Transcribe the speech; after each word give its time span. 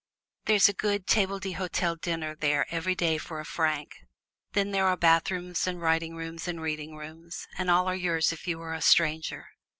There's 0.45 0.67
a 0.67 0.73
good 0.73 1.05
table 1.05 1.37
d'hote 1.39 2.01
dinner 2.01 2.33
there 2.33 2.65
every 2.73 2.95
day 2.95 3.19
for 3.19 3.39
a 3.39 3.45
franc; 3.45 3.97
then 4.53 4.71
there 4.71 4.85
tare 4.87 4.97
bathrooms 4.97 5.67
and 5.67 5.79
writing 5.79 6.15
rooms 6.15 6.47
and 6.47 6.59
reading 6.59 6.95
rooms, 6.97 7.47
and 7.55 7.69
all 7.69 7.87
are 7.87 7.95
yours 7.95 8.33
if 8.33 8.47
you 8.47 8.59
are 8.63 8.73
a 8.73 8.81
stranger. 8.81 9.49